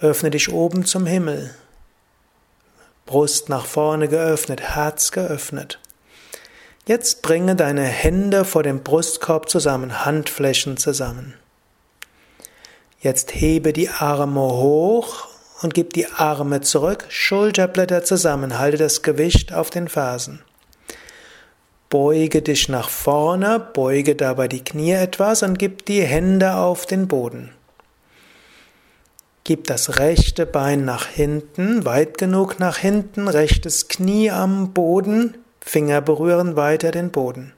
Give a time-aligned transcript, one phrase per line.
[0.00, 1.54] Öffne dich oben zum Himmel.
[3.04, 5.78] Brust nach vorne geöffnet, Herz geöffnet.
[6.86, 11.34] Jetzt bringe deine Hände vor dem Brustkorb zusammen, Handflächen zusammen.
[13.00, 15.28] Jetzt hebe die Arme hoch
[15.60, 20.42] und gib die Arme zurück, Schulterblätter zusammen, halte das Gewicht auf den Fersen.
[21.88, 27.08] Beuge dich nach vorne, beuge dabei die Knie etwas und gib die Hände auf den
[27.08, 27.50] Boden.
[29.44, 36.00] Gib das rechte Bein nach hinten, weit genug nach hinten, rechtes Knie am Boden, Finger
[36.00, 37.52] berühren weiter den Boden.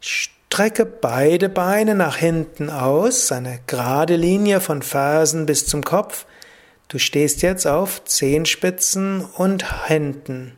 [0.00, 6.24] Strecke beide Beine nach hinten aus, eine gerade Linie von Fersen bis zum Kopf.
[6.88, 10.56] Du stehst jetzt auf Zehenspitzen und Händen.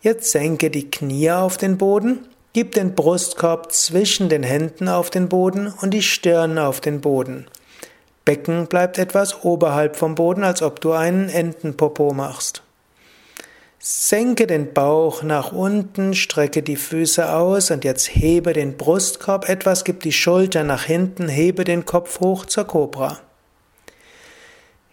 [0.00, 5.28] Jetzt senke die Knie auf den Boden, gib den Brustkorb zwischen den Händen auf den
[5.28, 7.46] Boden und die Stirn auf den Boden.
[8.24, 12.62] Becken bleibt etwas oberhalb vom Boden, als ob du einen Entenpopo machst.
[13.80, 19.82] Senke den Bauch nach unten, strecke die Füße aus und jetzt hebe den Brustkorb etwas,
[19.82, 23.18] gib die Schulter nach hinten, hebe den Kopf hoch zur Kobra.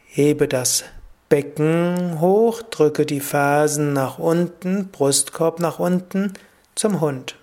[0.07, 0.83] Hebe das
[1.27, 6.33] Becken hoch, drücke die Fersen nach unten, Brustkorb nach unten
[6.75, 7.35] zum Hund.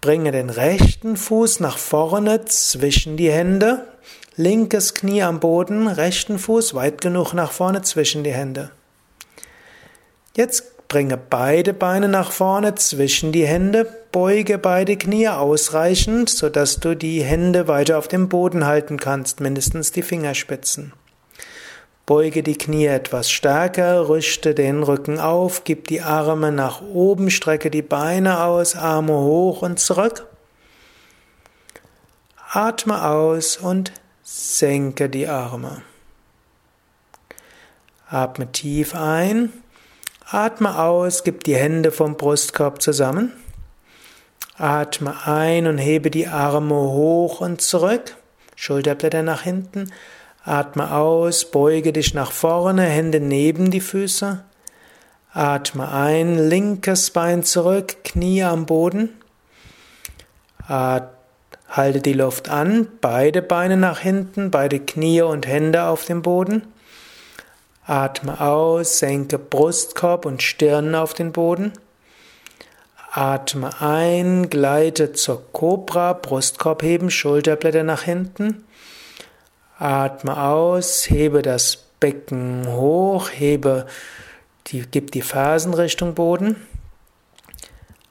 [0.00, 3.86] Bringe den rechten Fuß nach vorne zwischen die Hände,
[4.36, 8.70] linkes Knie am Boden, rechten Fuß weit genug nach vorne zwischen die Hände.
[10.36, 16.96] Jetzt bringe beide Beine nach vorne zwischen die Hände, beuge beide Knie ausreichend, sodass du
[16.96, 20.92] die Hände weiter auf dem Boden halten kannst, mindestens die Fingerspitzen.
[22.08, 27.70] Beuge die Knie etwas stärker, richte den Rücken auf, gib die Arme nach oben, strecke
[27.70, 30.26] die Beine aus, Arme hoch und zurück.
[32.50, 33.92] Atme aus und
[34.22, 35.82] senke die Arme.
[38.08, 39.52] Atme tief ein
[40.30, 43.34] Atme aus, gib die Hände vom Brustkorb zusammen.
[44.56, 48.16] Atme ein und hebe die Arme hoch und zurück.
[48.56, 49.92] Schulterblätter nach hinten.
[50.48, 54.42] Atme aus, beuge dich nach vorne, Hände neben die Füße.
[55.34, 59.10] Atme ein, linkes Bein zurück, Knie am Boden.
[60.66, 66.62] Halte die Luft an, beide Beine nach hinten, beide Knie und Hände auf dem Boden.
[67.84, 71.74] Atme aus, senke Brustkorb und Stirn auf den Boden.
[73.12, 78.64] Atme ein, gleite zur Cobra, Brustkorb heben, Schulterblätter nach hinten.
[79.78, 83.86] Atme aus, hebe das Becken hoch, hebe
[84.66, 86.56] die, gib die Fersen Richtung Boden.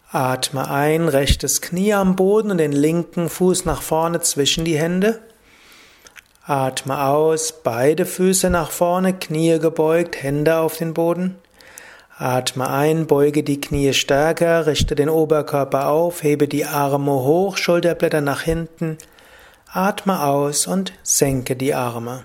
[0.09, 5.19] Atme ein, rechtes Knie am Boden und den linken Fuß nach vorne zwischen die Hände.
[6.45, 11.35] Atme aus, beide Füße nach vorne, Knie gebeugt, Hände auf den Boden.
[12.17, 18.21] Atme ein, beuge die Knie stärker, richte den Oberkörper auf, hebe die Arme hoch, Schulterblätter
[18.21, 18.97] nach hinten.
[19.71, 22.23] Atme aus und senke die Arme.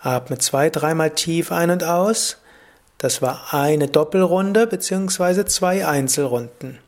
[0.00, 2.36] Atme zwei, dreimal tief ein und aus.
[2.98, 5.44] Das war eine Doppelrunde bzw.
[5.46, 6.78] zwei Einzelrunden.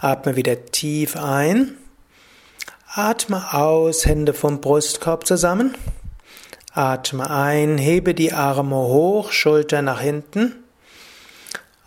[0.00, 1.76] Atme wieder tief ein.
[2.92, 5.76] Atme aus, Hände vom Brustkorb zusammen.
[6.72, 10.56] Atme ein, hebe die Arme hoch, Schulter nach hinten.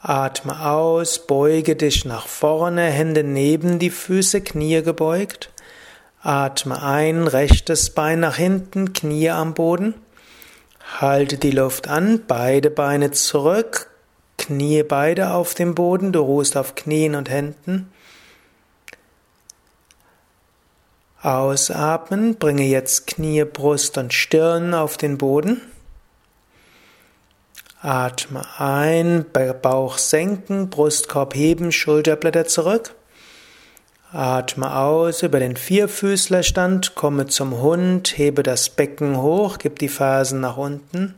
[0.01, 5.49] Atme aus, beuge dich nach vorne, Hände neben die Füße, Knie gebeugt.
[6.25, 9.93] Atme ein, rechtes Bein nach hinten, Knie am Boden.
[11.01, 13.89] Halte die Luft an, beide Beine zurück,
[14.37, 17.91] Knie beide auf dem Boden, du ruhst auf Knien und Händen.
[21.21, 25.59] Ausatmen, bringe jetzt Knie, Brust und Stirn auf den Boden.
[27.81, 29.25] Atme ein,
[29.61, 32.95] Bauch senken, Brustkorb heben, Schulterblätter zurück.
[34.13, 40.39] Atme aus über den Vierfüßlerstand, komme zum Hund, hebe das Becken hoch, gib die Fersen
[40.39, 41.15] nach unten.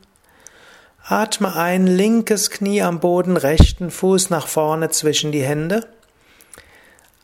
[1.03, 5.85] Atme ein, linkes Knie am Boden, rechten Fuß nach vorne zwischen die Hände.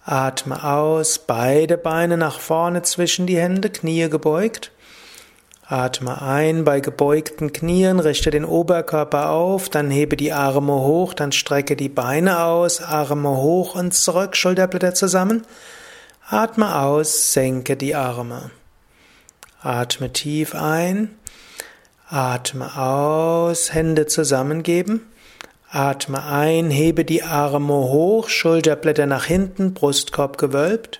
[0.03, 4.73] Atme aus, beide Beine nach vorne zwischen die Hände, Knie gebeugt.
[5.71, 11.31] Atme ein, bei gebeugten Knien richte den Oberkörper auf, dann hebe die Arme hoch, dann
[11.31, 15.43] strecke die Beine aus, Arme hoch und zurück, Schulterblätter zusammen.
[16.29, 18.51] Atme aus, senke die Arme.
[19.61, 21.15] Atme tief ein,
[22.09, 25.07] atme aus, Hände zusammengeben.
[25.69, 30.99] Atme ein, hebe die Arme hoch, Schulterblätter nach hinten, Brustkorb gewölbt.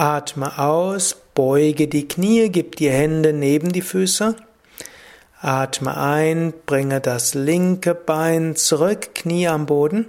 [0.00, 4.34] Atme aus, beuge die Knie, gib die Hände neben die Füße.
[5.42, 10.06] Atme ein, bringe das linke Bein zurück, Knie am Boden.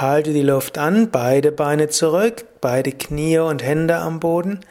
[0.00, 4.62] Halte die Luft an, beide Beine zurück, beide Knie und Hände am Boden.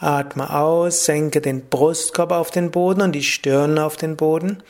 [0.00, 4.64] Atme aus, senke den Brustkorb auf den Boden und die Stirn auf den Boden.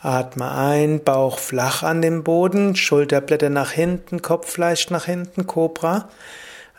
[0.00, 6.08] Atme ein, Bauch flach an dem Boden, Schulterblätter nach hinten, Kopf leicht nach hinten, Cobra.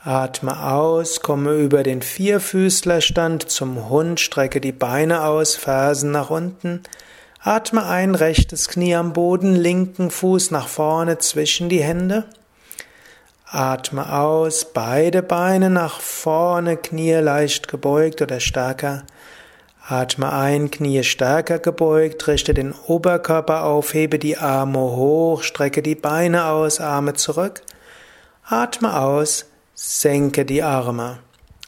[0.05, 6.83] Atme aus, komme über den Vierfüßlerstand zum Hund, strecke die Beine aus, Fersen nach unten.
[7.41, 12.23] Atme ein, rechtes Knie am Boden, linken Fuß nach vorne zwischen die Hände.
[13.45, 19.03] Atme aus, beide Beine nach vorne, Knie leicht gebeugt oder stärker.
[19.85, 25.95] Atme ein, Knie stärker gebeugt, richte den Oberkörper auf, hebe die Arme hoch, strecke die
[25.95, 27.63] Beine aus, Arme zurück.
[28.45, 29.48] Atme aus,
[29.81, 31.19] senke die Arme.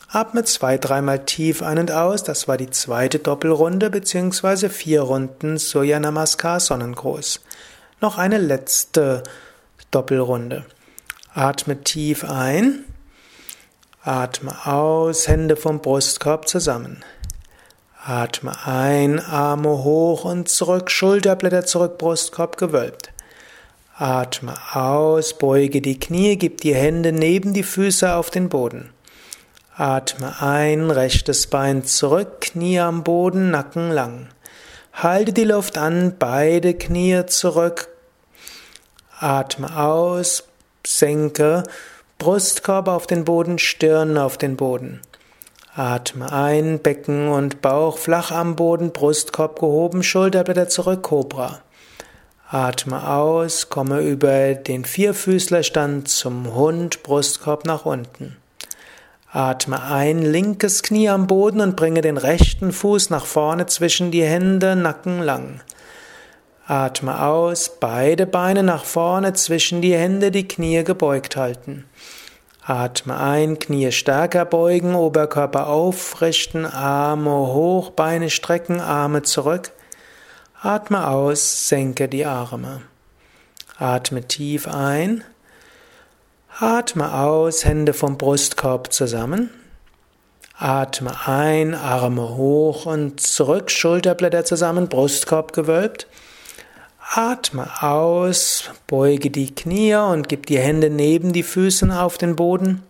[0.10, 2.24] Atme zwei, dreimal tief ein und aus.
[2.24, 4.68] Das war die zweite Doppelrunde bzw.
[4.68, 7.40] vier Runden Surya Namaskar Sonnengruß.
[8.02, 9.24] Noch eine letzte
[9.92, 10.66] Doppelrunde.
[11.34, 12.84] Atme tief ein.
[14.04, 17.06] Atme aus, Hände vom Brustkorb zusammen.
[18.04, 23.14] Atme ein, Arme hoch und zurück, Schulterblätter zurück, Brustkorb gewölbt.
[24.02, 28.90] Atme aus, beuge die Knie, gib die Hände neben die Füße auf den Boden.
[29.76, 34.30] Atme ein, rechtes Bein zurück, Knie am Boden, Nacken lang.
[34.92, 37.90] Halte die Luft an, beide Knie zurück.
[39.20, 40.46] Atme aus,
[40.84, 41.62] senke
[42.18, 45.02] Brustkorb auf den Boden, Stirn auf den Boden.
[45.76, 51.62] Atme ein, Becken und Bauch flach am Boden, Brustkorb gehoben, Schulterblätter zurück, Cobra.
[52.54, 58.36] Atme aus, komme über den Vierfüßlerstand zum Hund, Brustkorb nach unten.
[59.32, 64.26] Atme ein, linkes Knie am Boden und bringe den rechten Fuß nach vorne zwischen die
[64.26, 65.62] Hände, Nacken lang.
[66.68, 71.86] Atme aus, beide Beine nach vorne zwischen die Hände, die Knie gebeugt halten.
[72.66, 79.72] Atme ein, Knie stärker beugen, Oberkörper aufrichten, Arme hoch, Beine strecken, Arme zurück.
[80.64, 82.84] Atme aus, senke die Arme.
[83.80, 85.24] Atme tief ein.
[86.60, 89.50] Atme aus, Hände vom Brustkorb zusammen.
[90.56, 96.06] Atme ein, Arme hoch und zurück, Schulterblätter zusammen, Brustkorb gewölbt.
[97.16, 102.84] Atme aus, beuge die Knie und gib die Hände neben die Füße auf den Boden.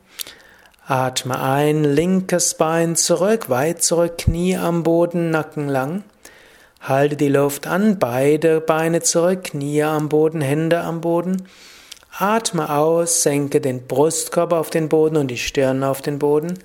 [0.85, 6.03] Atme ein, linkes Bein zurück, weit zurück, Knie am Boden, Nacken lang.
[6.81, 11.47] Halte die Luft an, beide Beine zurück, Knie am Boden, Hände am Boden.
[12.17, 16.57] Atme aus, senke den Brustkorb auf den Boden und die Stirn auf den Boden.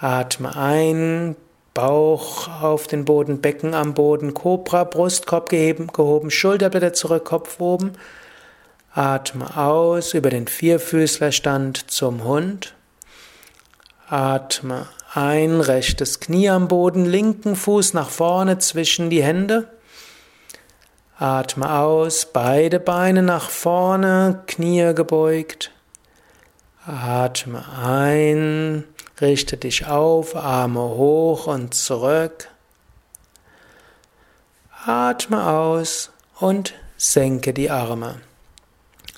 [0.00, 1.36] Atme ein,
[1.74, 7.92] Bauch auf den Boden, Becken am Boden, Cobra, Brustkorb geheben, gehoben, Schulterblätter zurück, Kopf oben.
[8.94, 12.74] Atme aus über den Vierfüßlerstand zum Hund.
[14.08, 14.86] Atme
[15.16, 19.68] ein, rechtes Knie am Boden, linken Fuß nach vorne zwischen die Hände.
[21.18, 25.70] Atme aus, beide Beine nach vorne, Knie gebeugt.
[26.86, 28.84] Atme ein,
[29.20, 32.48] richte dich auf, Arme hoch und zurück.
[34.84, 38.20] Atme aus und senke die Arme.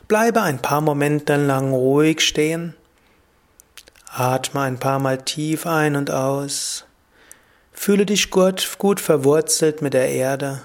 [0.07, 2.75] Bleibe ein paar Momente lang ruhig stehen.
[4.19, 6.87] Atme ein paar Mal tief ein und aus.
[7.71, 10.63] Fühle dich gut, gut verwurzelt mit der Erde.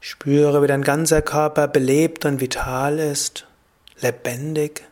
[0.00, 3.46] Spüre, wie dein ganzer Körper belebt und vital ist,
[4.00, 4.82] lebendig.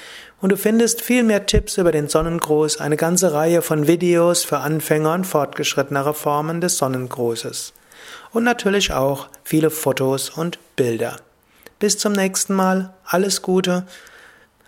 [0.42, 4.58] und du findest viel mehr Tipps über den Sonnengruß, eine ganze Reihe von Videos für
[4.58, 7.72] Anfänger und fortgeschrittenere Formen des Sonnengrußes.
[8.32, 11.16] Und natürlich auch viele Fotos und Bilder.
[11.78, 13.86] Bis zum nächsten Mal, alles Gute